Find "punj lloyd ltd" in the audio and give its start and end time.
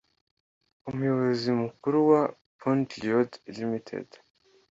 2.59-4.09